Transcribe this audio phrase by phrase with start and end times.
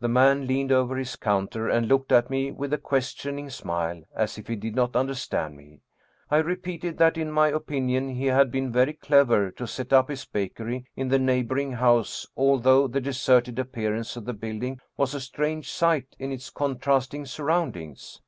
[0.00, 4.36] The man leaned over his counter and looked at me with a questioning smile, as
[4.36, 5.80] if he did not understand me.
[6.30, 10.26] I repeated that in my opinion he had been very clever to set up his
[10.26, 15.70] bakery in the neighboring house, although the deserted appearance of the building was a strange
[15.70, 18.20] sight in its contrasting surroundings.